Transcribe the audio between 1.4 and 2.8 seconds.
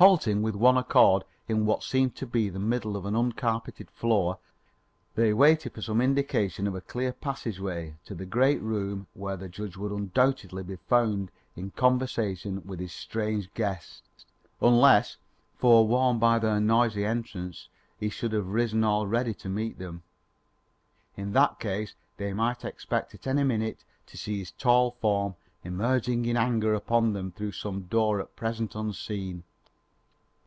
in what seemed to be the